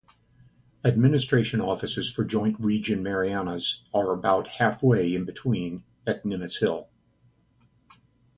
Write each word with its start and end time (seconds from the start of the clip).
Administration 0.83 1.61
offices 1.61 2.11
for 2.11 2.23
Joint 2.25 2.59
Region 2.59 3.03
Marianas 3.03 3.83
are 3.93 4.11
about 4.13 4.47
half-way 4.47 5.13
in 5.13 5.25
between, 5.25 5.83
at 6.07 6.23
Nimitz 6.23 6.59
Hill. 6.59 6.89